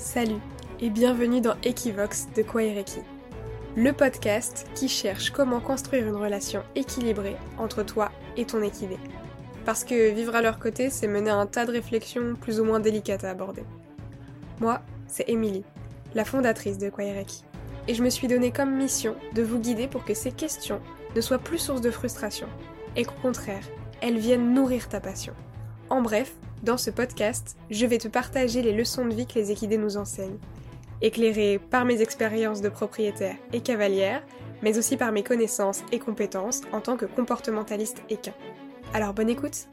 Salut 0.00 0.40
et 0.80 0.88
bienvenue 0.88 1.42
dans 1.42 1.56
Equivox 1.62 2.28
de 2.34 2.42
Kwaireki, 2.42 3.00
le 3.76 3.92
podcast 3.92 4.66
qui 4.74 4.88
cherche 4.88 5.30
comment 5.30 5.60
construire 5.60 6.08
une 6.08 6.16
relation 6.16 6.62
équilibrée 6.74 7.36
entre 7.58 7.82
toi 7.82 8.10
et 8.38 8.46
ton 8.46 8.62
équidé. 8.62 8.96
Parce 9.66 9.84
que 9.84 10.10
vivre 10.10 10.34
à 10.34 10.40
leur 10.40 10.58
côté, 10.58 10.88
c'est 10.88 11.06
mener 11.06 11.28
un 11.28 11.44
tas 11.44 11.66
de 11.66 11.72
réflexions 11.72 12.34
plus 12.34 12.60
ou 12.60 12.64
moins 12.64 12.80
délicates 12.80 13.24
à 13.24 13.30
aborder. 13.30 13.62
Moi, 14.58 14.80
c'est 15.06 15.28
Émilie, 15.28 15.64
la 16.14 16.24
fondatrice 16.24 16.78
de 16.78 16.88
Kwaireki, 16.88 17.44
et 17.86 17.92
je 17.92 18.02
me 18.02 18.10
suis 18.10 18.26
donné 18.26 18.52
comme 18.52 18.74
mission 18.74 19.16
de 19.34 19.42
vous 19.42 19.58
guider 19.58 19.86
pour 19.86 20.06
que 20.06 20.14
ces 20.14 20.32
questions 20.32 20.80
ne 21.14 21.20
soient 21.20 21.38
plus 21.38 21.58
source 21.58 21.82
de 21.82 21.90
frustration, 21.90 22.48
et 22.96 23.04
qu'au 23.04 23.20
contraire, 23.20 23.68
elles 24.00 24.18
viennent 24.18 24.54
nourrir 24.54 24.88
ta 24.88 24.98
passion. 24.98 25.34
En 25.90 26.00
bref, 26.00 26.32
dans 26.62 26.76
ce 26.76 26.90
podcast, 26.90 27.56
je 27.70 27.86
vais 27.86 27.98
te 27.98 28.08
partager 28.08 28.60
les 28.60 28.72
leçons 28.72 29.06
de 29.06 29.14
vie 29.14 29.26
que 29.26 29.38
les 29.38 29.50
équidés 29.50 29.78
nous 29.78 29.96
enseignent, 29.96 30.38
éclairées 31.00 31.58
par 31.58 31.86
mes 31.86 32.02
expériences 32.02 32.60
de 32.60 32.68
propriétaire 32.68 33.36
et 33.52 33.62
cavalière, 33.62 34.22
mais 34.62 34.76
aussi 34.76 34.98
par 34.98 35.10
mes 35.10 35.22
connaissances 35.22 35.82
et 35.90 35.98
compétences 35.98 36.60
en 36.72 36.80
tant 36.80 36.98
que 36.98 37.06
comportementaliste 37.06 38.02
équin. 38.10 38.34
Alors 38.92 39.14
bonne 39.14 39.30
écoute 39.30 39.68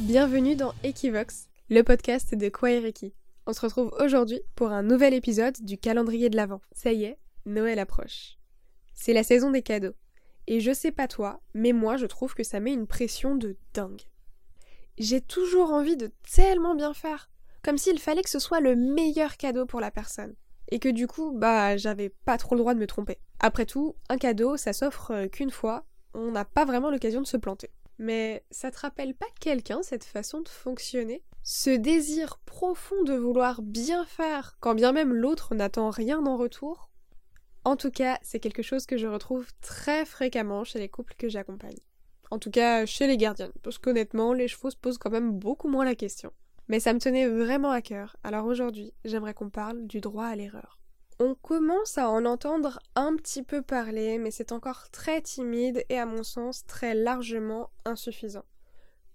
Bienvenue 0.00 0.54
dans 0.54 0.74
Equivox, 0.84 1.48
le 1.70 1.82
podcast 1.82 2.34
de 2.34 2.48
Kwaireki. 2.50 3.14
On 3.46 3.54
se 3.54 3.60
retrouve 3.60 3.90
aujourd'hui 3.98 4.42
pour 4.56 4.72
un 4.72 4.82
nouvel 4.82 5.14
épisode 5.14 5.56
du 5.62 5.78
calendrier 5.78 6.28
de 6.28 6.36
l'Avent. 6.36 6.60
Ça 6.72 6.92
y 6.92 7.04
est, 7.04 7.18
Noël 7.46 7.78
approche. 7.78 8.36
C'est 8.92 9.14
la 9.14 9.22
saison 9.22 9.50
des 9.50 9.62
cadeaux. 9.62 9.94
Et 10.46 10.60
je 10.60 10.72
sais 10.72 10.92
pas 10.92 11.08
toi, 11.08 11.40
mais 11.54 11.72
moi 11.72 11.96
je 11.96 12.06
trouve 12.06 12.34
que 12.34 12.44
ça 12.44 12.60
met 12.60 12.72
une 12.72 12.86
pression 12.86 13.34
de 13.34 13.56
dingue 13.72 14.02
j'ai 15.00 15.22
toujours 15.22 15.72
envie 15.72 15.96
de 15.96 16.12
tellement 16.30 16.74
bien 16.74 16.92
faire, 16.92 17.30
comme 17.62 17.78
s'il 17.78 17.98
fallait 17.98 18.22
que 18.22 18.30
ce 18.30 18.38
soit 18.38 18.60
le 18.60 18.76
meilleur 18.76 19.38
cadeau 19.38 19.64
pour 19.64 19.80
la 19.80 19.90
personne. 19.90 20.34
Et 20.70 20.78
que 20.78 20.90
du 20.90 21.06
coup, 21.06 21.32
bah, 21.34 21.76
j'avais 21.76 22.10
pas 22.10 22.36
trop 22.36 22.54
le 22.54 22.60
droit 22.60 22.74
de 22.74 22.78
me 22.78 22.86
tromper. 22.86 23.18
Après 23.40 23.66
tout, 23.66 23.96
un 24.08 24.18
cadeau, 24.18 24.56
ça 24.56 24.72
s'offre 24.72 25.10
euh, 25.10 25.26
qu'une 25.26 25.50
fois, 25.50 25.86
on 26.14 26.30
n'a 26.30 26.44
pas 26.44 26.64
vraiment 26.64 26.90
l'occasion 26.90 27.22
de 27.22 27.26
se 27.26 27.38
planter. 27.38 27.70
Mais 27.98 28.44
ça 28.50 28.70
te 28.70 28.78
rappelle 28.78 29.14
pas 29.14 29.26
quelqu'un 29.40 29.82
cette 29.82 30.04
façon 30.04 30.42
de 30.42 30.48
fonctionner? 30.48 31.24
Ce 31.42 31.70
désir 31.70 32.38
profond 32.44 33.02
de 33.02 33.14
vouloir 33.14 33.62
bien 33.62 34.04
faire, 34.04 34.58
quand 34.60 34.74
bien 34.74 34.92
même 34.92 35.14
l'autre 35.14 35.54
n'attend 35.54 35.90
rien 35.90 36.24
en 36.24 36.36
retour? 36.36 36.90
En 37.64 37.76
tout 37.76 37.90
cas, 37.90 38.18
c'est 38.22 38.40
quelque 38.40 38.62
chose 38.62 38.86
que 38.86 38.98
je 38.98 39.06
retrouve 39.06 39.46
très 39.62 40.04
fréquemment 40.04 40.64
chez 40.64 40.78
les 40.78 40.88
couples 40.88 41.14
que 41.18 41.28
j'accompagne. 41.28 41.76
En 42.30 42.38
tout 42.38 42.50
cas, 42.50 42.86
chez 42.86 43.06
les 43.06 43.16
gardiennes, 43.16 43.52
parce 43.62 43.78
qu'honnêtement, 43.78 44.32
les 44.32 44.48
chevaux 44.48 44.70
se 44.70 44.76
posent 44.76 44.98
quand 44.98 45.10
même 45.10 45.32
beaucoup 45.32 45.68
moins 45.68 45.84
la 45.84 45.96
question. 45.96 46.32
Mais 46.68 46.78
ça 46.78 46.92
me 46.92 47.00
tenait 47.00 47.26
vraiment 47.26 47.70
à 47.70 47.82
cœur, 47.82 48.16
alors 48.22 48.46
aujourd'hui, 48.46 48.92
j'aimerais 49.04 49.34
qu'on 49.34 49.50
parle 49.50 49.86
du 49.86 50.00
droit 50.00 50.26
à 50.26 50.36
l'erreur. 50.36 50.78
On 51.18 51.34
commence 51.34 51.98
à 51.98 52.08
en 52.08 52.24
entendre 52.24 52.78
un 52.94 53.14
petit 53.16 53.42
peu 53.42 53.60
parler, 53.60 54.18
mais 54.18 54.30
c'est 54.30 54.52
encore 54.52 54.88
très 54.90 55.20
timide 55.20 55.84
et 55.88 55.98
à 55.98 56.06
mon 56.06 56.22
sens 56.22 56.64
très 56.66 56.94
largement 56.94 57.70
insuffisant. 57.84 58.44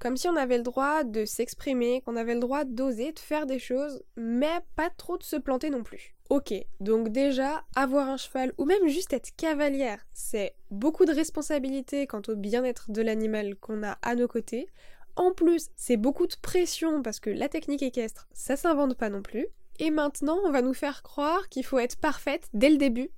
Comme 0.06 0.18
si 0.18 0.28
on 0.28 0.36
avait 0.36 0.58
le 0.58 0.64
droit 0.64 1.04
de 1.04 1.26
s'exprimer, 1.26 2.02
qu'on 2.02 2.16
avait 2.16 2.36
le 2.36 2.40
droit 2.40 2.64
d'oser, 2.64 3.12
de 3.12 3.18
faire 3.18 3.48
des 3.48 3.58
choses, 3.58 4.04
mais 4.16 4.60
pas 4.76 4.92
trop 4.92 5.18
de 5.18 5.24
se 5.24 5.36
planter 5.36 5.72
non 5.72 5.82
plus. 5.82 6.14
Ok, 6.30 6.54
donc 6.80 7.10
déjà, 7.10 7.66
avoir 7.76 8.08
un 8.10 8.18
cheval 8.18 8.54
ou 8.60 8.66
même 8.66 8.88
juste 8.88 9.14
être 9.14 9.36
cavalière, 9.36 10.06
c'est 10.14 10.54
beaucoup 10.70 11.06
de 11.06 11.12
responsabilité 11.12 12.06
quant 12.06 12.22
au 12.28 12.36
bien-être 12.36 12.92
de 12.92 13.02
l'animal 13.02 13.56
qu'on 13.56 13.82
a 13.82 13.98
à 14.04 14.14
nos 14.14 14.28
côtés. 14.28 14.68
En 15.16 15.32
plus, 15.32 15.70
c'est 15.76 15.98
beaucoup 15.98 16.28
de 16.28 16.36
pression 16.40 17.02
parce 17.02 17.20
que 17.20 17.32
la 17.32 17.50
technique 17.50 17.82
équestre, 17.82 18.28
ça 18.32 18.56
s'invente 18.56 18.96
pas 19.00 19.10
non 19.10 19.24
plus. 19.24 19.48
Et 19.80 19.90
maintenant, 19.90 20.38
on 20.46 20.52
va 20.52 20.62
nous 20.62 20.76
faire 20.76 21.02
croire 21.02 21.50
qu'il 21.50 21.66
faut 21.66 21.80
être 21.80 21.98
parfaite 21.98 22.48
dès 22.54 22.70
le 22.70 22.78
début. 22.78 23.10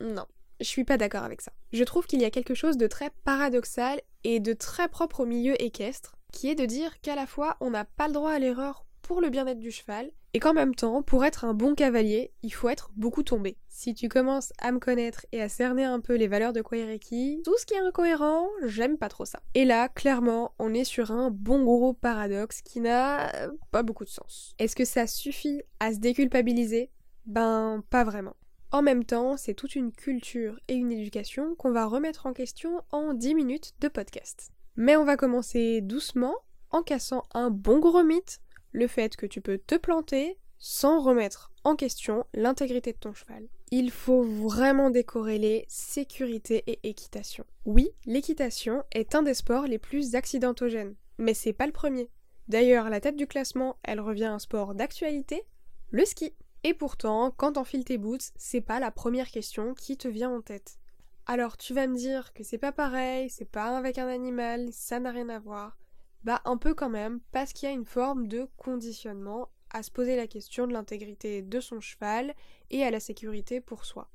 Non, 0.00 0.24
je 0.60 0.66
suis 0.66 0.84
pas 0.84 0.96
d'accord 0.96 1.24
avec 1.24 1.42
ça. 1.42 1.52
Je 1.74 1.84
trouve 1.84 2.06
qu'il 2.06 2.22
y 2.22 2.24
a 2.24 2.30
quelque 2.30 2.54
chose 2.54 2.78
de 2.78 2.86
très 2.86 3.10
paradoxal 3.24 4.00
et 4.24 4.40
de 4.40 4.54
très 4.54 4.88
propre 4.88 5.20
au 5.20 5.26
milieu 5.26 5.60
équestre, 5.60 6.16
qui 6.32 6.50
est 6.50 6.56
de 6.56 6.66
dire 6.66 7.00
qu'à 7.00 7.14
la 7.14 7.26
fois 7.26 7.56
on 7.60 7.70
n'a 7.70 7.84
pas 7.84 8.08
le 8.08 8.14
droit 8.14 8.32
à 8.32 8.38
l'erreur 8.38 8.84
pour 9.02 9.20
le 9.20 9.30
bien-être 9.30 9.60
du 9.60 9.70
cheval, 9.70 10.10
et 10.34 10.40
qu'en 10.40 10.54
même 10.54 10.74
temps, 10.74 11.02
pour 11.02 11.26
être 11.26 11.44
un 11.44 11.52
bon 11.52 11.74
cavalier, 11.74 12.32
il 12.42 12.54
faut 12.54 12.70
être 12.70 12.90
beaucoup 12.96 13.22
tombé. 13.22 13.58
Si 13.68 13.94
tu 13.94 14.08
commences 14.08 14.54
à 14.58 14.72
me 14.72 14.78
connaître 14.78 15.26
et 15.30 15.42
à 15.42 15.50
cerner 15.50 15.84
un 15.84 16.00
peu 16.00 16.14
les 16.14 16.26
valeurs 16.26 16.54
de 16.54 16.62
Kwaireki, 16.62 17.42
tout 17.44 17.56
ce 17.58 17.66
qui 17.66 17.74
est 17.74 17.80
incohérent, 17.80 18.48
j'aime 18.64 18.96
pas 18.96 19.10
trop 19.10 19.26
ça. 19.26 19.40
Et 19.52 19.66
là, 19.66 19.90
clairement, 19.90 20.54
on 20.58 20.72
est 20.72 20.84
sur 20.84 21.10
un 21.10 21.30
bon 21.30 21.62
gros 21.64 21.92
paradoxe 21.92 22.62
qui 22.62 22.80
n'a 22.80 23.30
pas 23.72 23.82
beaucoup 23.82 24.04
de 24.04 24.10
sens. 24.10 24.54
Est-ce 24.58 24.76
que 24.76 24.86
ça 24.86 25.06
suffit 25.06 25.60
à 25.80 25.92
se 25.92 25.98
déculpabiliser? 25.98 26.90
Ben, 27.26 27.82
pas 27.90 28.04
vraiment. 28.04 28.36
En 28.70 28.80
même 28.80 29.04
temps, 29.04 29.36
c'est 29.36 29.52
toute 29.52 29.76
une 29.76 29.92
culture 29.92 30.58
et 30.68 30.74
une 30.74 30.92
éducation 30.92 31.54
qu'on 31.56 31.72
va 31.72 31.84
remettre 31.84 32.24
en 32.24 32.32
question 32.32 32.80
en 32.90 33.12
10 33.12 33.34
minutes 33.34 33.74
de 33.80 33.88
podcast. 33.88 34.50
Mais 34.76 34.96
on 34.96 35.04
va 35.04 35.16
commencer 35.16 35.80
doucement 35.80 36.34
en 36.70 36.82
cassant 36.82 37.24
un 37.34 37.50
bon 37.50 37.78
gros 37.78 38.02
mythe 38.02 38.40
le 38.72 38.86
fait 38.86 39.16
que 39.16 39.26
tu 39.26 39.40
peux 39.40 39.58
te 39.58 39.74
planter 39.74 40.38
sans 40.58 41.00
remettre 41.00 41.52
en 41.64 41.76
question 41.76 42.24
l'intégrité 42.34 42.92
de 42.92 42.98
ton 42.98 43.12
cheval. 43.12 43.48
Il 43.70 43.90
faut 43.90 44.22
vraiment 44.22 44.90
décorréler 44.90 45.64
sécurité 45.68 46.62
et 46.66 46.88
équitation. 46.88 47.44
Oui, 47.64 47.90
l'équitation 48.06 48.82
est 48.92 49.14
un 49.14 49.22
des 49.22 49.34
sports 49.34 49.64
les 49.64 49.78
plus 49.78 50.14
accidentogènes, 50.14 50.94
mais 51.18 51.34
c'est 51.34 51.52
pas 51.52 51.66
le 51.66 51.72
premier. 51.72 52.08
D'ailleurs, 52.48 52.90
la 52.90 53.00
tête 53.00 53.16
du 53.16 53.26
classement, 53.26 53.78
elle 53.82 54.00
revient 54.00 54.24
à 54.24 54.34
un 54.34 54.38
sport 54.38 54.74
d'actualité, 54.74 55.42
le 55.90 56.04
ski. 56.04 56.34
Et 56.64 56.74
pourtant, 56.74 57.32
quand 57.36 57.52
t'enfiles 57.52 57.84
tes 57.84 57.98
boots, 57.98 58.32
c'est 58.36 58.60
pas 58.60 58.78
la 58.78 58.90
première 58.90 59.30
question 59.30 59.74
qui 59.74 59.96
te 59.96 60.08
vient 60.08 60.30
en 60.30 60.42
tête. 60.42 60.78
Alors 61.26 61.56
tu 61.56 61.72
vas 61.72 61.86
me 61.86 61.96
dire 61.96 62.32
que 62.32 62.42
c'est 62.42 62.58
pas 62.58 62.72
pareil, 62.72 63.30
c'est 63.30 63.50
pas 63.50 63.76
avec 63.76 63.98
un 63.98 64.08
animal, 64.08 64.68
ça 64.72 64.98
n'a 64.98 65.12
rien 65.12 65.28
à 65.28 65.38
voir. 65.38 65.78
Bah 66.24 66.40
un 66.44 66.56
peu 66.56 66.74
quand 66.74 66.88
même, 66.88 67.20
parce 67.30 67.52
qu'il 67.52 67.68
y 67.68 67.72
a 67.72 67.74
une 67.74 67.84
forme 67.84 68.26
de 68.26 68.48
conditionnement 68.56 69.48
à 69.70 69.82
se 69.82 69.90
poser 69.90 70.16
la 70.16 70.26
question 70.26 70.66
de 70.66 70.72
l'intégrité 70.72 71.42
de 71.42 71.60
son 71.60 71.80
cheval 71.80 72.34
et 72.70 72.84
à 72.84 72.90
la 72.90 73.00
sécurité 73.00 73.60
pour 73.60 73.84
soi. 73.84 74.10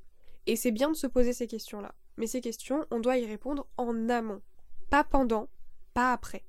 Et 0.45 0.56
c'est 0.56 0.72
bien 0.72 0.90
de 0.90 0.95
se 0.95 1.07
poser 1.07 1.34
ces 1.34 1.47
questions-là. 1.47 1.95
Mais 2.18 2.28
ces 2.28 2.41
questions, 2.41 2.85
on 2.91 3.00
doit 3.00 3.18
y 3.18 3.25
répondre 3.25 3.68
en 3.78 4.09
amont, 4.09 4.41
pas 4.89 5.03
pendant, 5.03 5.50
pas 5.94 6.13
après. 6.13 6.44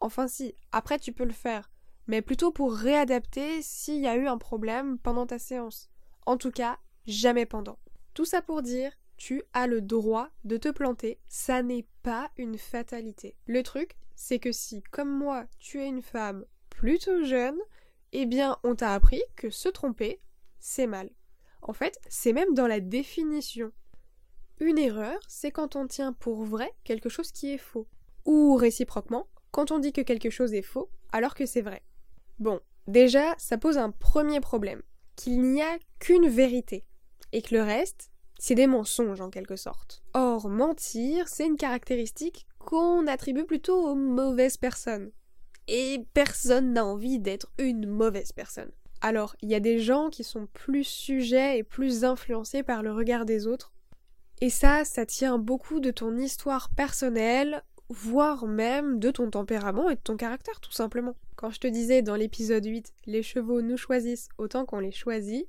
Enfin 0.00 0.28
si, 0.28 0.54
après 0.72 0.98
tu 0.98 1.12
peux 1.12 1.24
le 1.24 1.32
faire, 1.32 1.70
mais 2.06 2.22
plutôt 2.22 2.52
pour 2.52 2.74
réadapter 2.74 3.62
s'il 3.62 4.00
y 4.00 4.08
a 4.08 4.16
eu 4.16 4.26
un 4.26 4.38
problème 4.38 4.98
pendant 4.98 5.26
ta 5.26 5.38
séance. 5.38 5.90
En 6.26 6.36
tout 6.36 6.50
cas, 6.50 6.78
jamais 7.06 7.46
pendant. 7.46 7.78
Tout 8.14 8.24
ça 8.24 8.42
pour 8.42 8.62
dire, 8.62 8.92
tu 9.20 9.42
as 9.52 9.66
le 9.66 9.82
droit 9.82 10.30
de 10.44 10.56
te 10.56 10.70
planter, 10.70 11.18
ça 11.28 11.62
n'est 11.62 11.86
pas 12.02 12.30
une 12.38 12.56
fatalité. 12.56 13.36
Le 13.46 13.62
truc, 13.62 13.98
c'est 14.16 14.38
que 14.38 14.50
si, 14.50 14.82
comme 14.90 15.14
moi, 15.14 15.44
tu 15.58 15.78
es 15.78 15.86
une 15.86 16.00
femme 16.00 16.46
plutôt 16.70 17.22
jeune, 17.22 17.58
eh 18.12 18.24
bien, 18.24 18.56
on 18.64 18.74
t'a 18.74 18.94
appris 18.94 19.22
que 19.36 19.50
se 19.50 19.68
tromper, 19.68 20.22
c'est 20.58 20.86
mal. 20.86 21.10
En 21.60 21.74
fait, 21.74 22.00
c'est 22.08 22.32
même 22.32 22.54
dans 22.54 22.66
la 22.66 22.80
définition. 22.80 23.72
Une 24.58 24.78
erreur, 24.78 25.20
c'est 25.28 25.50
quand 25.50 25.76
on 25.76 25.86
tient 25.86 26.14
pour 26.14 26.42
vrai 26.46 26.72
quelque 26.82 27.10
chose 27.10 27.30
qui 27.30 27.52
est 27.52 27.58
faux. 27.58 27.86
Ou 28.24 28.54
réciproquement, 28.54 29.28
quand 29.50 29.70
on 29.70 29.80
dit 29.80 29.92
que 29.92 30.00
quelque 30.00 30.30
chose 30.30 30.54
est 30.54 30.62
faux 30.62 30.88
alors 31.12 31.34
que 31.34 31.44
c'est 31.44 31.60
vrai. 31.60 31.82
Bon, 32.38 32.58
déjà, 32.86 33.34
ça 33.36 33.58
pose 33.58 33.76
un 33.76 33.90
premier 33.90 34.40
problème, 34.40 34.82
qu'il 35.14 35.42
n'y 35.42 35.60
a 35.60 35.78
qu'une 35.98 36.28
vérité, 36.28 36.86
et 37.32 37.42
que 37.42 37.54
le 37.54 37.62
reste, 37.62 38.10
c'est 38.40 38.54
des 38.54 38.66
mensonges 38.66 39.20
en 39.20 39.28
quelque 39.28 39.54
sorte. 39.54 40.02
Or, 40.14 40.48
mentir, 40.48 41.28
c'est 41.28 41.46
une 41.46 41.58
caractéristique 41.58 42.46
qu'on 42.58 43.06
attribue 43.06 43.44
plutôt 43.44 43.86
aux 43.86 43.94
mauvaises 43.94 44.56
personnes. 44.56 45.10
Et 45.68 46.06
personne 46.14 46.72
n'a 46.72 46.86
envie 46.86 47.18
d'être 47.18 47.52
une 47.58 47.86
mauvaise 47.86 48.32
personne. 48.32 48.70
Alors, 49.02 49.36
il 49.42 49.50
y 49.50 49.54
a 49.54 49.60
des 49.60 49.78
gens 49.78 50.08
qui 50.08 50.24
sont 50.24 50.48
plus 50.54 50.84
sujets 50.84 51.58
et 51.58 51.62
plus 51.62 52.02
influencés 52.02 52.62
par 52.62 52.82
le 52.82 52.92
regard 52.92 53.26
des 53.26 53.46
autres. 53.46 53.74
Et 54.40 54.48
ça, 54.48 54.86
ça 54.86 55.04
tient 55.04 55.36
beaucoup 55.36 55.78
de 55.78 55.90
ton 55.90 56.16
histoire 56.16 56.70
personnelle, 56.70 57.62
voire 57.90 58.46
même 58.46 58.98
de 58.98 59.10
ton 59.10 59.28
tempérament 59.28 59.90
et 59.90 59.96
de 59.96 60.00
ton 60.00 60.16
caractère, 60.16 60.60
tout 60.60 60.72
simplement. 60.72 61.14
Quand 61.36 61.50
je 61.50 61.60
te 61.60 61.66
disais 61.66 62.00
dans 62.00 62.16
l'épisode 62.16 62.64
8, 62.64 62.94
les 63.04 63.22
chevaux 63.22 63.60
nous 63.60 63.76
choisissent 63.76 64.30
autant 64.38 64.64
qu'on 64.64 64.80
les 64.80 64.92
choisit, 64.92 65.46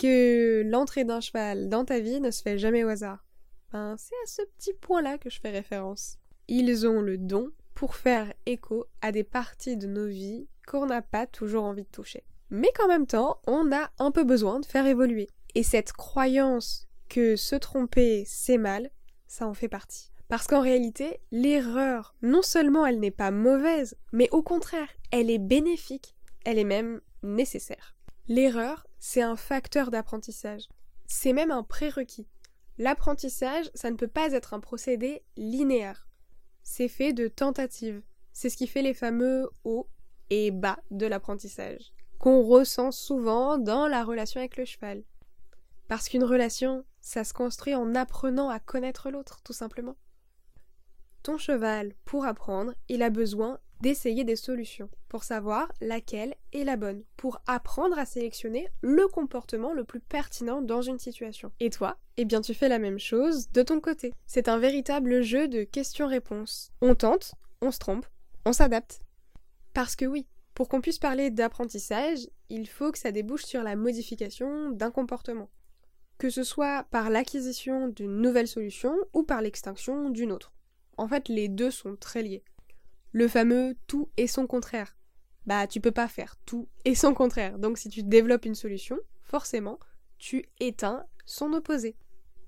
que 0.00 0.62
l'entrée 0.64 1.04
d'un 1.04 1.20
cheval 1.20 1.68
dans 1.68 1.84
ta 1.84 2.00
vie 2.00 2.20
ne 2.20 2.30
se 2.30 2.42
fait 2.42 2.58
jamais 2.58 2.84
au 2.84 2.88
hasard. 2.88 3.24
Ben, 3.72 3.94
c'est 3.98 4.14
à 4.24 4.26
ce 4.26 4.42
petit 4.56 4.72
point-là 4.72 5.18
que 5.18 5.30
je 5.30 5.38
fais 5.38 5.50
référence. 5.50 6.16
Ils 6.48 6.86
ont 6.86 7.02
le 7.02 7.18
don 7.18 7.50
pour 7.74 7.94
faire 7.94 8.32
écho 8.46 8.86
à 9.02 9.12
des 9.12 9.24
parties 9.24 9.76
de 9.76 9.86
nos 9.86 10.06
vies 10.06 10.48
qu'on 10.66 10.86
n'a 10.86 11.02
pas 11.02 11.26
toujours 11.26 11.64
envie 11.64 11.84
de 11.84 11.88
toucher. 11.88 12.24
Mais 12.48 12.70
qu'en 12.74 12.88
même 12.88 13.06
temps, 13.06 13.40
on 13.46 13.70
a 13.72 13.90
un 13.98 14.10
peu 14.10 14.24
besoin 14.24 14.58
de 14.58 14.66
faire 14.66 14.86
évoluer. 14.86 15.28
Et 15.54 15.62
cette 15.62 15.92
croyance 15.92 16.88
que 17.08 17.36
se 17.36 17.54
tromper, 17.54 18.24
c'est 18.26 18.58
mal, 18.58 18.90
ça 19.26 19.46
en 19.46 19.54
fait 19.54 19.68
partie. 19.68 20.10
Parce 20.28 20.46
qu'en 20.46 20.62
réalité, 20.62 21.20
l'erreur, 21.30 22.14
non 22.22 22.42
seulement 22.42 22.86
elle 22.86 23.00
n'est 23.00 23.10
pas 23.10 23.30
mauvaise, 23.30 23.96
mais 24.12 24.28
au 24.32 24.42
contraire, 24.42 24.88
elle 25.10 25.30
est 25.30 25.38
bénéfique, 25.38 26.14
elle 26.44 26.58
est 26.58 26.64
même 26.64 27.00
nécessaire. 27.22 27.96
L'erreur, 28.28 28.86
c'est 28.98 29.22
un 29.22 29.36
facteur 29.36 29.90
d'apprentissage. 29.90 30.68
C'est 31.06 31.32
même 31.32 31.50
un 31.50 31.62
prérequis. 31.62 32.28
L'apprentissage, 32.78 33.70
ça 33.74 33.90
ne 33.90 33.96
peut 33.96 34.08
pas 34.08 34.32
être 34.32 34.54
un 34.54 34.60
procédé 34.60 35.22
linéaire. 35.36 36.06
C'est 36.62 36.88
fait 36.88 37.12
de 37.12 37.28
tentatives. 37.28 38.02
C'est 38.32 38.48
ce 38.48 38.56
qui 38.56 38.66
fait 38.66 38.82
les 38.82 38.94
fameux 38.94 39.50
hauts 39.64 39.88
et 40.30 40.50
bas 40.50 40.78
de 40.90 41.06
l'apprentissage, 41.06 41.92
qu'on 42.18 42.42
ressent 42.42 42.92
souvent 42.92 43.58
dans 43.58 43.88
la 43.88 44.04
relation 44.04 44.40
avec 44.40 44.56
le 44.56 44.64
cheval. 44.64 45.02
Parce 45.88 46.08
qu'une 46.08 46.24
relation, 46.24 46.84
ça 47.00 47.24
se 47.24 47.34
construit 47.34 47.74
en 47.74 47.94
apprenant 47.94 48.48
à 48.48 48.60
connaître 48.60 49.10
l'autre, 49.10 49.40
tout 49.42 49.52
simplement. 49.52 49.96
Ton 51.22 51.36
cheval, 51.36 51.94
pour 52.04 52.24
apprendre, 52.24 52.72
il 52.88 53.02
a 53.02 53.10
besoin 53.10 53.58
d'essayer 53.80 54.24
des 54.24 54.36
solutions 54.36 54.90
pour 55.08 55.24
savoir 55.24 55.72
laquelle 55.80 56.34
est 56.52 56.64
la 56.64 56.76
bonne, 56.76 57.02
pour 57.16 57.40
apprendre 57.46 57.98
à 57.98 58.06
sélectionner 58.06 58.68
le 58.82 59.06
comportement 59.08 59.72
le 59.72 59.84
plus 59.84 60.00
pertinent 60.00 60.62
dans 60.62 60.82
une 60.82 60.98
situation. 60.98 61.52
Et 61.60 61.70
toi, 61.70 61.98
eh 62.16 62.24
bien 62.24 62.40
tu 62.40 62.54
fais 62.54 62.68
la 62.68 62.78
même 62.78 62.98
chose 62.98 63.50
de 63.50 63.62
ton 63.62 63.80
côté. 63.80 64.14
C'est 64.26 64.48
un 64.48 64.58
véritable 64.58 65.22
jeu 65.22 65.48
de 65.48 65.64
questions-réponses. 65.64 66.70
On 66.80 66.94
tente, 66.94 67.34
on 67.60 67.70
se 67.70 67.78
trompe, 67.78 68.06
on 68.44 68.52
s'adapte. 68.52 69.00
Parce 69.74 69.96
que 69.96 70.04
oui, 70.04 70.26
pour 70.54 70.68
qu'on 70.68 70.80
puisse 70.80 70.98
parler 70.98 71.30
d'apprentissage, 71.30 72.28
il 72.50 72.68
faut 72.68 72.92
que 72.92 72.98
ça 72.98 73.12
débouche 73.12 73.44
sur 73.44 73.62
la 73.62 73.76
modification 73.76 74.70
d'un 74.70 74.90
comportement. 74.90 75.48
Que 76.18 76.28
ce 76.28 76.42
soit 76.42 76.84
par 76.90 77.08
l'acquisition 77.08 77.88
d'une 77.88 78.20
nouvelle 78.20 78.48
solution 78.48 78.94
ou 79.14 79.22
par 79.22 79.40
l'extinction 79.40 80.10
d'une 80.10 80.32
autre. 80.32 80.52
En 80.98 81.08
fait, 81.08 81.28
les 81.28 81.48
deux 81.48 81.70
sont 81.70 81.96
très 81.96 82.22
liés. 82.22 82.44
Le 83.12 83.28
fameux 83.28 83.76
tout 83.86 84.08
et 84.16 84.26
son 84.26 84.46
contraire. 84.46 84.96
Bah, 85.46 85.66
tu 85.66 85.80
peux 85.80 85.90
pas 85.90 86.08
faire 86.08 86.36
tout 86.46 86.68
et 86.84 86.94
son 86.94 87.14
contraire. 87.14 87.58
Donc, 87.58 87.78
si 87.78 87.88
tu 87.88 88.02
développes 88.02 88.44
une 88.44 88.54
solution, 88.54 88.98
forcément, 89.22 89.78
tu 90.18 90.44
éteins 90.60 91.04
son 91.26 91.52
opposé. 91.52 91.96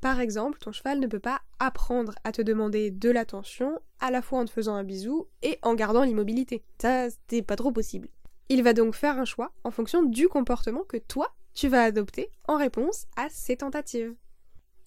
Par 0.00 0.20
exemple, 0.20 0.58
ton 0.58 0.72
cheval 0.72 0.98
ne 0.98 1.06
peut 1.06 1.20
pas 1.20 1.40
apprendre 1.58 2.14
à 2.24 2.32
te 2.32 2.42
demander 2.42 2.90
de 2.90 3.10
l'attention 3.10 3.78
à 4.00 4.10
la 4.10 4.20
fois 4.20 4.40
en 4.40 4.44
te 4.44 4.50
faisant 4.50 4.74
un 4.74 4.82
bisou 4.82 5.28
et 5.42 5.58
en 5.62 5.74
gardant 5.74 6.02
l'immobilité. 6.02 6.64
Ça, 6.80 7.06
c'est 7.28 7.42
pas 7.42 7.56
trop 7.56 7.70
possible. 7.70 8.08
Il 8.48 8.62
va 8.62 8.72
donc 8.72 8.94
faire 8.94 9.18
un 9.18 9.24
choix 9.24 9.52
en 9.62 9.70
fonction 9.70 10.02
du 10.02 10.28
comportement 10.28 10.82
que 10.82 10.96
toi, 10.96 11.34
tu 11.54 11.68
vas 11.68 11.84
adopter 11.84 12.30
en 12.48 12.56
réponse 12.56 13.06
à 13.16 13.28
ses 13.30 13.56
tentatives. 13.56 14.14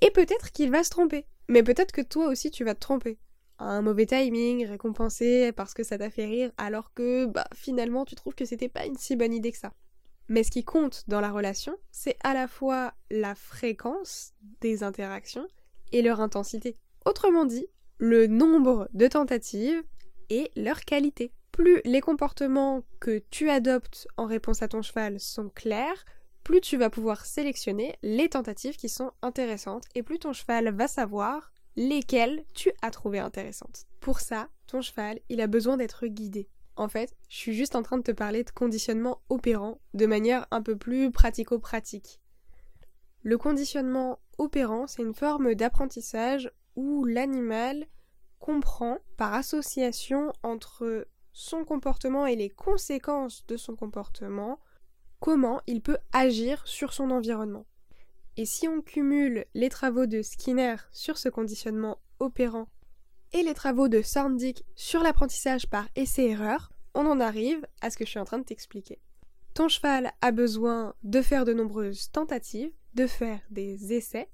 Et 0.02 0.12
peut-être 0.12 0.52
qu'il 0.52 0.70
va 0.70 0.84
se 0.84 0.90
tromper. 0.90 1.26
Mais 1.48 1.64
peut-être 1.64 1.92
que 1.92 2.02
toi 2.02 2.28
aussi 2.28 2.52
tu 2.52 2.64
vas 2.64 2.76
te 2.76 2.82
tromper 2.82 3.18
un 3.60 3.82
mauvais 3.82 4.06
timing, 4.06 4.66
récompensé 4.66 5.52
parce 5.52 5.74
que 5.74 5.84
ça 5.84 5.98
t'a 5.98 6.10
fait 6.10 6.26
rire, 6.26 6.52
alors 6.58 6.94
que 6.94 7.26
bah 7.26 7.46
finalement 7.54 8.06
tu 8.06 8.16
trouves 8.16 8.36
que 8.36 8.46
c'était 8.46 8.70
pas 8.70 8.86
une 8.86 8.98
si 8.98 9.16
bonne 9.16 9.34
idée 9.34 9.52
que 9.52 9.58
ça. 9.58 9.74
Mais 10.28 10.44
ce 10.44 10.52
qui 10.52 10.64
compte 10.64 11.04
dans 11.08 11.22
la 11.22 11.32
relation, 11.32 11.78
c'est 11.92 12.18
à 12.24 12.34
la 12.34 12.48
fois 12.48 12.94
la 13.12 13.36
fréquence 13.36 14.34
des 14.62 14.84
interactions 14.84 15.48
et 15.92 16.02
leur 16.02 16.20
intensité. 16.20 16.78
Autrement 17.06 17.46
dit, 17.46 17.68
le 17.98 18.28
nombre 18.28 18.90
de 18.94 19.08
tentatives 19.08 19.84
et 20.30 20.50
leur 20.56 20.82
qualité. 20.82 21.32
Plus 21.52 21.80
les 21.86 22.02
comportements 22.02 22.84
que 23.00 23.24
tu 23.30 23.50
adoptes 23.50 24.08
en 24.18 24.26
réponse 24.26 24.62
à 24.62 24.68
ton 24.68 24.82
cheval 24.82 25.20
sont 25.20 25.50
clairs, 25.50 26.06
plus 26.44 26.60
tu 26.60 26.76
vas 26.76 26.90
pouvoir 26.90 27.26
sélectionner 27.26 27.96
les 28.04 28.30
tentatives 28.30 28.76
qui 28.76 28.90
sont 28.90 29.12
intéressantes 29.22 29.86
et 29.96 30.04
plus 30.04 30.20
ton 30.20 30.34
cheval 30.34 30.76
va 30.76 30.88
savoir 30.88 31.52
lesquelles 31.76 32.44
tu 32.54 32.72
as 32.82 32.92
trouvées 32.92 33.20
intéressantes. 33.20 33.86
Pour 34.00 34.20
ça, 34.20 34.50
ton 34.68 34.82
cheval, 34.82 35.20
il 35.30 35.42
a 35.42 35.48
besoin 35.48 35.78
d'être 35.78 36.08
guidé. 36.08 36.50
En 36.78 36.88
fait, 36.88 37.16
je 37.30 37.38
suis 37.38 37.54
juste 37.54 37.76
en 37.76 37.84
train 37.84 37.98
de 37.98 38.04
te 38.04 38.12
parler 38.12 38.44
de 38.44 38.52
conditionnement 38.52 39.22
opérant 39.30 39.80
de 39.94 40.06
manière 40.06 40.46
un 40.52 40.62
peu 40.62 40.76
plus 40.76 41.12
pratico-pratique. 41.12 42.22
Le 43.24 43.38
conditionnement 43.38 44.20
opérant, 44.38 44.88
c'est 44.88 45.02
une 45.02 45.14
forme 45.14 45.56
d'apprentissage 45.56 46.52
où 46.76 47.06
l'animal 47.06 47.88
comprend 48.40 49.00
par 49.18 49.34
association 49.34 50.32
entre 50.44 51.08
son 51.32 51.66
comportement 51.66 52.26
et 52.26 52.36
les 52.36 52.50
conséquences 52.50 53.46
de 53.48 53.58
son 53.58 53.76
comportement 53.76 54.60
comment 55.20 55.62
il 55.68 55.82
peut 55.82 55.98
agir 56.14 56.68
sur 56.68 56.94
son 56.94 57.10
environnement. 57.10 57.66
Et 58.38 58.46
si 58.46 58.68
on 58.68 58.82
cumule 58.82 59.46
les 59.54 59.70
travaux 59.70 60.08
de 60.08 60.22
Skinner 60.22 60.76
sur 60.92 61.18
ce 61.18 61.30
conditionnement 61.30 62.00
opérant 62.20 62.68
et 63.32 63.44
les 63.44 63.54
travaux 63.54 63.88
de 63.88 64.02
Sorndick 64.02 64.66
sur 64.76 65.04
l'apprentissage 65.04 65.68
par 65.68 65.88
essai-erreur, 65.96 66.74
on 66.94 67.06
en 67.06 67.20
arrive 67.20 67.66
à 67.82 67.90
ce 67.90 67.98
que 67.98 68.06
je 68.06 68.10
suis 68.10 68.20
en 68.20 68.26
train 68.26 68.40
de 68.40 68.44
t'expliquer. 68.44 69.00
Ton 69.54 69.70
cheval 69.70 70.12
a 70.22 70.32
besoin 70.32 70.96
de 71.04 71.22
faire 71.22 71.46
de 71.46 71.54
nombreuses 71.54 72.12
tentatives, 72.12 72.74
de 72.94 73.08
faire 73.08 73.40
des 73.52 73.94
essais, 73.94 74.30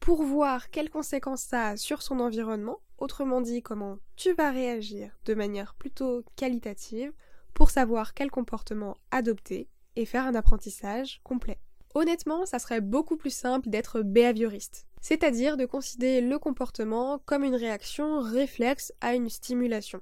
pour 0.00 0.22
voir 0.22 0.70
quelles 0.70 0.90
conséquences 0.90 1.42
ça 1.42 1.68
a 1.68 1.76
sur 1.76 2.00
son 2.00 2.20
environnement, 2.20 2.80
autrement 2.98 3.42
dit 3.42 3.62
comment 3.62 3.98
tu 4.16 4.32
vas 4.32 4.50
réagir 4.50 5.18
de 5.26 5.34
manière 5.34 5.74
plutôt 5.74 6.24
qualitative, 6.36 7.12
pour 7.52 7.70
savoir 7.70 8.14
quel 8.14 8.30
comportement 8.30 8.96
adopter 9.10 9.68
et 9.96 10.06
faire 10.06 10.26
un 10.26 10.34
apprentissage 10.34 11.20
complet. 11.24 11.58
Honnêtement, 11.94 12.44
ça 12.46 12.58
serait 12.58 12.80
beaucoup 12.80 13.16
plus 13.16 13.32
simple 13.34 13.68
d'être 13.68 14.02
behavioriste, 14.02 14.86
c'est-à-dire 15.00 15.56
de 15.56 15.64
considérer 15.64 16.20
le 16.20 16.38
comportement 16.38 17.20
comme 17.24 17.44
une 17.44 17.54
réaction 17.54 18.20
réflexe 18.20 18.92
à 19.00 19.14
une 19.14 19.28
stimulation. 19.28 20.00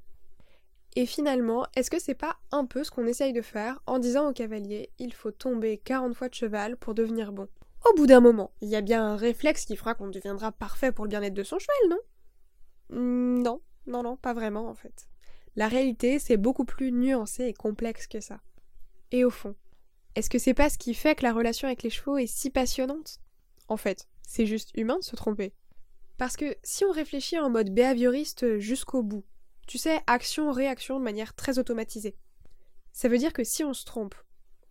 Et 0.96 1.06
finalement, 1.06 1.66
est-ce 1.74 1.90
que 1.90 1.98
c'est 2.00 2.14
pas 2.14 2.36
un 2.50 2.64
peu 2.66 2.84
ce 2.84 2.90
qu'on 2.90 3.06
essaye 3.06 3.32
de 3.32 3.42
faire 3.42 3.82
en 3.86 3.98
disant 3.98 4.28
au 4.28 4.32
cavalier 4.32 4.90
il 4.98 5.12
faut 5.14 5.30
tomber 5.30 5.78
40 5.78 6.14
fois 6.14 6.28
de 6.28 6.34
cheval 6.34 6.76
pour 6.76 6.94
devenir 6.94 7.32
bon? 7.32 7.48
Au 7.90 7.94
bout 7.96 8.06
d'un 8.06 8.20
moment, 8.20 8.52
il 8.60 8.68
y 8.68 8.76
a 8.76 8.80
bien 8.80 9.04
un 9.04 9.16
réflexe 9.16 9.64
qui 9.64 9.76
fera 9.76 9.94
qu'on 9.94 10.08
deviendra 10.08 10.52
parfait 10.52 10.92
pour 10.92 11.04
le 11.04 11.08
bien-être 11.08 11.34
de 11.34 11.42
son 11.42 11.58
cheval, 11.58 11.90
non? 11.90 11.98
Hmm, 12.90 13.42
Non, 13.42 13.60
non, 13.86 14.02
non, 14.02 14.16
pas 14.16 14.34
vraiment 14.34 14.68
en 14.68 14.74
fait. 14.74 15.08
La 15.56 15.68
réalité, 15.68 16.18
c'est 16.18 16.36
beaucoup 16.36 16.64
plus 16.64 16.92
nuancé 16.92 17.44
et 17.44 17.54
complexe 17.54 18.06
que 18.06 18.20
ça. 18.20 18.40
Et 19.10 19.24
au 19.24 19.30
fond, 19.30 19.54
est-ce 20.14 20.30
que 20.30 20.38
c'est 20.38 20.54
pas 20.54 20.70
ce 20.70 20.78
qui 20.78 20.94
fait 20.94 21.14
que 21.14 21.22
la 21.22 21.32
relation 21.32 21.66
avec 21.66 21.82
les 21.82 21.90
chevaux 21.90 22.18
est 22.18 22.26
si 22.26 22.50
passionnante? 22.50 23.18
En 23.68 23.76
fait, 23.76 24.08
c'est 24.22 24.46
juste 24.46 24.70
humain 24.74 24.98
de 24.98 25.04
se 25.04 25.16
tromper. 25.16 25.54
Parce 26.18 26.36
que 26.36 26.56
si 26.62 26.84
on 26.84 26.92
réfléchit 26.92 27.38
en 27.38 27.50
mode 27.50 27.70
behavioriste 27.70 28.58
jusqu'au 28.58 29.02
bout, 29.02 29.24
tu 29.66 29.78
sais, 29.78 30.00
action-réaction 30.06 30.98
de 30.98 31.04
manière 31.04 31.34
très 31.34 31.58
automatisée, 31.58 32.16
ça 32.92 33.08
veut 33.08 33.18
dire 33.18 33.32
que 33.32 33.44
si 33.44 33.64
on 33.64 33.72
se 33.72 33.84
trompe, 33.84 34.14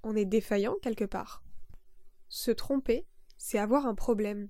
on 0.04 0.16
est 0.16 0.26
défaillant 0.26 0.76
quelque 0.82 1.06
part. 1.06 1.44
Se 2.30 2.52
tromper, 2.52 3.06
c'est 3.38 3.58
avoir 3.58 3.88
un 3.88 3.96
problème. 3.96 4.50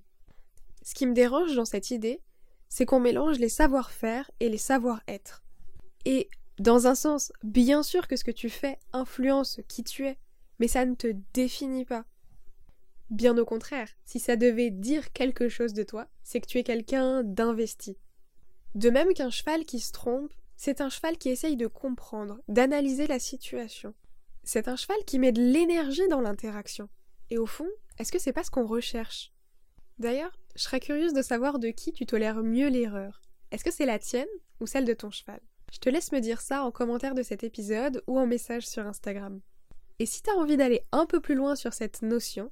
Ce 0.82 0.94
qui 0.94 1.06
me 1.06 1.14
dérange 1.14 1.54
dans 1.54 1.64
cette 1.64 1.90
idée, 1.90 2.20
c'est 2.68 2.86
qu'on 2.86 3.00
mélange 3.00 3.38
les 3.38 3.48
savoir-faire 3.48 4.30
et 4.40 4.48
les 4.48 4.58
savoir-être. 4.58 5.42
Et 6.04 6.28
dans 6.58 6.86
un 6.86 6.94
sens, 6.94 7.32
bien 7.42 7.82
sûr 7.82 8.08
que 8.08 8.16
ce 8.16 8.24
que 8.24 8.30
tu 8.30 8.50
fais 8.50 8.78
influence 8.92 9.60
qui 9.68 9.84
tu 9.84 10.06
es, 10.06 10.18
mais 10.62 10.68
ça 10.68 10.86
ne 10.86 10.94
te 10.94 11.08
définit 11.34 11.84
pas. 11.84 12.04
Bien 13.10 13.36
au 13.36 13.44
contraire, 13.44 13.88
si 14.04 14.20
ça 14.20 14.36
devait 14.36 14.70
dire 14.70 15.10
quelque 15.10 15.48
chose 15.48 15.72
de 15.72 15.82
toi, 15.82 16.06
c'est 16.22 16.40
que 16.40 16.46
tu 16.46 16.56
es 16.56 16.62
quelqu'un 16.62 17.24
d'investi. 17.24 17.98
De 18.76 18.88
même 18.88 19.12
qu'un 19.12 19.28
cheval 19.28 19.64
qui 19.64 19.80
se 19.80 19.90
trompe, 19.90 20.32
c'est 20.54 20.80
un 20.80 20.88
cheval 20.88 21.18
qui 21.18 21.30
essaye 21.30 21.56
de 21.56 21.66
comprendre, 21.66 22.40
d'analyser 22.46 23.08
la 23.08 23.18
situation. 23.18 23.92
C'est 24.44 24.68
un 24.68 24.76
cheval 24.76 25.04
qui 25.04 25.18
met 25.18 25.32
de 25.32 25.42
l'énergie 25.42 26.06
dans 26.06 26.20
l'interaction. 26.20 26.88
Et 27.30 27.38
au 27.38 27.46
fond, 27.46 27.68
est-ce 27.98 28.12
que 28.12 28.20
c'est 28.20 28.32
pas 28.32 28.44
ce 28.44 28.52
qu'on 28.52 28.64
recherche? 28.64 29.32
D'ailleurs, 29.98 30.38
je 30.54 30.62
serais 30.62 30.78
curieuse 30.78 31.12
de 31.12 31.22
savoir 31.22 31.58
de 31.58 31.70
qui 31.70 31.92
tu 31.92 32.06
tolères 32.06 32.44
mieux 32.44 32.68
l'erreur. 32.68 33.20
Est-ce 33.50 33.64
que 33.64 33.72
c'est 33.72 33.84
la 33.84 33.98
tienne 33.98 34.28
ou 34.60 34.68
celle 34.68 34.84
de 34.84 34.94
ton 34.94 35.10
cheval? 35.10 35.40
Je 35.72 35.80
te 35.80 35.88
laisse 35.88 36.12
me 36.12 36.20
dire 36.20 36.40
ça 36.40 36.62
en 36.62 36.70
commentaire 36.70 37.16
de 37.16 37.24
cet 37.24 37.42
épisode 37.42 38.04
ou 38.06 38.16
en 38.16 38.28
message 38.28 38.68
sur 38.68 38.86
Instagram. 38.86 39.40
Et 40.02 40.06
si 40.06 40.20
tu 40.20 40.30
as 40.30 40.34
envie 40.34 40.56
d'aller 40.56 40.80
un 40.90 41.06
peu 41.06 41.20
plus 41.20 41.36
loin 41.36 41.54
sur 41.54 41.74
cette 41.74 42.02
notion, 42.02 42.50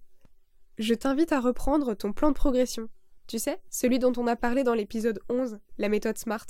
je 0.79 0.95
t'invite 0.95 1.33
à 1.33 1.41
reprendre 1.41 1.95
ton 1.95 2.13
plan 2.13 2.29
de 2.29 2.37
progression. 2.37 2.89
Tu 3.27 3.41
sais, 3.41 3.61
celui 3.71 3.99
dont 3.99 4.13
on 4.17 4.29
a 4.29 4.37
parlé 4.37 4.63
dans 4.63 4.75
l'épisode 4.75 5.19
11, 5.29 5.59
la 5.77 5.89
méthode 5.89 6.17
SMART. 6.17 6.47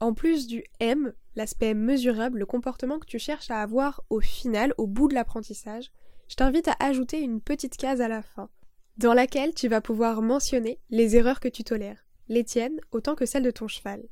En 0.00 0.14
plus 0.14 0.48
du 0.48 0.64
M, 0.80 1.12
l'aspect 1.36 1.72
mesurable, 1.72 2.40
le 2.40 2.46
comportement 2.46 2.98
que 2.98 3.06
tu 3.06 3.20
cherches 3.20 3.52
à 3.52 3.62
avoir 3.62 4.02
au 4.10 4.18
final, 4.18 4.74
au 4.76 4.88
bout 4.88 5.06
de 5.06 5.14
l'apprentissage, 5.14 5.92
je 6.26 6.34
t'invite 6.34 6.66
à 6.66 6.74
ajouter 6.80 7.20
une 7.20 7.40
petite 7.40 7.76
case 7.76 8.00
à 8.00 8.08
la 8.08 8.22
fin, 8.22 8.50
dans 8.96 9.14
laquelle 9.14 9.54
tu 9.54 9.68
vas 9.68 9.80
pouvoir 9.80 10.20
mentionner 10.20 10.80
les 10.90 11.14
erreurs 11.14 11.38
que 11.38 11.46
tu 11.46 11.62
tolères, 11.62 12.08
les 12.26 12.42
tiennes 12.42 12.80
autant 12.90 13.14
que 13.14 13.24
celles 13.24 13.44
de 13.44 13.52
ton 13.52 13.68
cheval. 13.68 14.02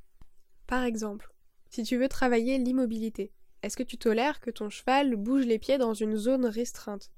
Par 0.69 0.85
exemple, 0.85 1.35
si 1.69 1.83
tu 1.83 1.97
veux 1.97 2.09
travailler 2.09 2.59
l'immobilité, 2.59 3.33
est-ce 3.63 3.77
que 3.77 3.83
tu 3.83 3.99
tolères 3.99 4.41
que 4.41 4.51
ton 4.51 4.71
cheval 4.71 5.17
bouge 5.17 5.47
les 5.47 5.59
pieds 5.59 5.79
dans 5.79 5.95
une 5.95 6.17
zone 6.17 6.47
restreinte? 6.47 7.11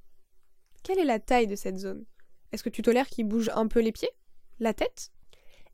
Quelle 0.83 0.99
est 0.99 1.05
la 1.05 1.21
taille 1.21 1.47
de 1.47 1.57
cette 1.57 1.79
zone? 1.79 2.05
Est-ce 2.53 2.63
que 2.63 2.71
tu 2.71 2.83
tolères 2.83 3.09
qu'il 3.09 3.27
bouge 3.27 3.51
un 3.55 3.67
peu 3.67 3.81
les 3.81 3.93
pieds? 3.93 4.11
La 4.59 4.73
tête? 4.73 5.11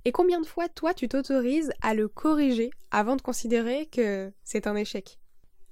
Et 0.04 0.12
combien 0.12 0.40
de 0.40 0.47
fois 0.47 0.68
toi 0.68 0.92
tu 0.92 1.09
t'autorises 1.09 1.73
à 1.80 1.94
le 1.94 2.09
corriger 2.09 2.71
avant 2.90 3.16
de 3.16 3.23
considérer 3.23 3.87
que 3.87 4.33
c'est 4.42 4.66
un 4.66 4.76
échec? 4.76 5.18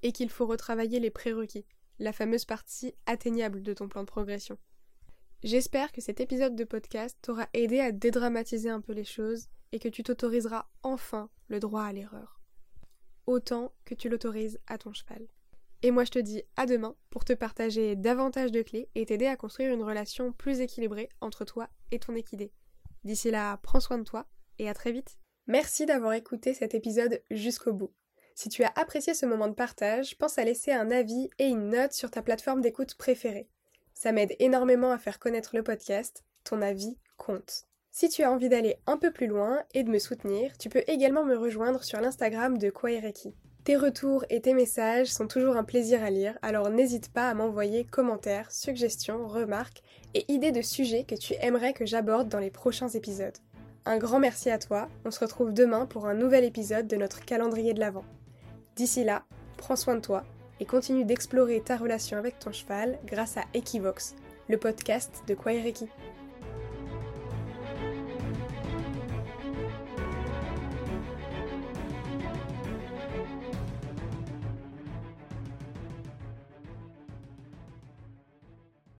Et 0.03 0.13
qu'il 0.13 0.31
faut 0.31 0.47
retravailler 0.47 1.01
les 1.01 1.11
prérequis 1.11 1.67
la 1.99 2.13
fameuse 2.13 2.45
partie 2.45 2.95
atteignable 3.07 3.63
de 3.63 3.75
ton 3.75 3.89
plan 3.89 4.03
de 4.03 4.07
progression? 4.09 4.59
J'espère 5.43 5.93
que 5.93 6.01
cet 6.01 6.21
épisode 6.21 6.55
de 6.55 6.65
podcast 6.65 7.19
t'aura 7.21 7.49
aidé 7.53 7.81
à 7.81 7.93
dédramatiser 7.93 8.71
un 8.71 8.81
peu 8.81 8.93
les 8.93 9.05
choses 9.05 9.49
et 9.73 9.79
que 9.79 9.89
tu 9.89 10.03
t'autoriseras 10.03 10.67
enfin 10.83 11.29
le 11.49 11.59
droit 11.59 11.83
à 11.83 11.93
l'erreur. 11.93 12.42
Autant 13.27 13.73
que 13.85 13.95
tu 13.95 14.09
l'autorises 14.09 14.59
à 14.67 14.79
ton 14.79 14.93
cheval. 14.93 15.27
Et 15.83 15.91
moi 15.91 16.05
je 16.05 16.11
te 16.11 16.19
dis 16.19 16.43
à 16.57 16.67
demain 16.67 16.97
pour 17.11 17.25
te 17.25 17.33
partager 17.33 17.97
davantage 17.97 18.53
de 18.53 18.63
clés 18.63 18.89
et 18.95 19.07
t'aider 19.07 19.27
à 19.27 19.37
construire 19.37 19.73
une 19.73 19.83
relation 19.83 20.33
plus 20.33 20.61
équilibrée 20.61 21.09
entre 21.21 21.45
toi 21.45 21.69
et 21.91 21.99
ton 21.99 22.15
équidé. 22.15 22.53
D'ici 23.05 23.31
là, 23.31 23.59
prends 23.63 23.81
soin 23.81 23.99
de 23.99 24.05
toi 24.05 24.27
et 24.59 24.69
à 24.69 24.75
très 24.75 24.93
vite. 24.93 25.19
Merci 25.47 25.87
d'avoir 25.87 26.13
écouté 26.13 26.55
cet 26.55 26.75
épisode 26.75 27.21
jusqu'au 27.31 27.73
bout. 27.73 27.93
Si 28.35 28.49
tu 28.49 28.63
as 28.65 28.73
apprécié 28.77 29.13
ce 29.13 29.27
moment 29.27 29.49
de 29.49 29.55
partage, 29.55 30.17
pense 30.19 30.39
à 30.39 30.45
laisser 30.45 30.73
un 30.73 30.91
avis 30.91 31.29
et 31.39 31.47
une 31.47 31.71
note 31.71 31.93
sur 31.93 32.11
ta 32.11 32.23
plateforme 32.23 32.61
d'écoute 32.61 32.95
préférée. 32.95 33.49
Ça 33.95 34.13
m'aide 34.13 34.35
énormément 34.39 34.91
à 34.91 34.99
faire 34.99 35.19
connaître 35.19 35.57
le 35.57 35.63
podcast, 35.63 36.25
ton 36.45 36.63
avis 36.63 36.97
compte. 37.17 37.67
Si 37.95 38.09
tu 38.09 38.23
as 38.23 38.33
envie 38.33 38.49
d'aller 38.49 38.77
un 38.87 38.97
peu 38.97 39.11
plus 39.11 39.27
loin 39.27 39.63
et 39.75 39.83
de 39.83 39.91
me 39.91 39.99
soutenir, 39.99 40.57
tu 40.57 40.71
peux 40.71 40.83
également 40.87 41.27
me 41.27 41.37
rejoindre 41.37 41.85
sur 41.85 42.01
l'Instagram 42.01 42.57
de 42.57 42.71
Kwaireki. 42.71 43.35
Tes 43.65 43.77
retours 43.77 44.25
et 44.31 44.41
tes 44.41 44.55
messages 44.55 45.09
sont 45.09 45.27
toujours 45.27 45.59
un 45.59 45.63
plaisir 45.63 46.03
à 46.03 46.09
lire, 46.09 46.39
alors 46.41 46.71
n'hésite 46.71 47.13
pas 47.13 47.29
à 47.29 47.35
m'envoyer 47.35 47.85
commentaires, 47.85 48.51
suggestions, 48.51 49.29
remarques 49.29 49.83
et 50.15 50.25
idées 50.33 50.53
de 50.53 50.63
sujets 50.63 51.05
que 51.05 51.15
tu 51.15 51.35
aimerais 51.43 51.75
que 51.75 51.85
j'aborde 51.85 52.31
dans 52.31 52.39
les 52.39 52.51
prochains 52.51 52.89
épisodes. 52.89 53.37
Un 53.85 53.99
grand 53.99 54.21
merci 54.21 54.49
à 54.49 54.59
toi, 54.59 54.89
on 55.05 55.11
se 55.11 55.21
retrouve 55.21 55.53
demain 55.53 55.85
pour 55.85 56.07
un 56.07 56.15
nouvel 56.15 56.45
épisode 56.45 56.87
de 56.87 56.97
notre 56.97 57.23
calendrier 57.27 57.75
de 57.75 57.81
l'Avent. 57.81 58.07
D'ici 58.75 59.05
là, 59.05 59.25
prends 59.59 59.77
soin 59.77 59.97
de 59.97 60.01
toi 60.01 60.25
et 60.61 60.65
continue 60.65 61.05
d'explorer 61.05 61.61
ta 61.61 61.77
relation 61.77 62.17
avec 62.17 62.39
ton 62.39 62.53
cheval 62.53 62.99
grâce 63.05 63.37
à 63.37 63.45
Equivox, 63.53 64.15
le 64.49 64.57
podcast 64.57 65.23
de 65.29 65.35
Kwaireki. 65.35 65.89